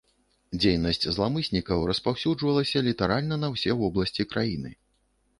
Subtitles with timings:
[0.61, 4.71] Дзейнасць зламыснікаў распаўсюджвалася літаральна на ўсе вобласці краіны.